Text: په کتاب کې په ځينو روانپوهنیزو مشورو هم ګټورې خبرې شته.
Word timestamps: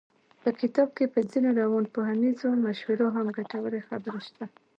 په 0.41 0.49
کتاب 0.61 0.87
کې 0.97 1.05
په 1.13 1.19
ځينو 1.29 1.49
روانپوهنیزو 1.61 2.49
مشورو 2.65 3.07
هم 3.15 3.25
ګټورې 3.37 3.81
خبرې 3.87 4.19
شته. 4.27 4.45